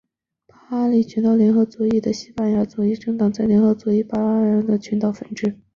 [0.47, 5.59] 巴利阿里群岛联合左翼是西班牙左翼政党联盟联合左翼在巴利阿里群岛的分支。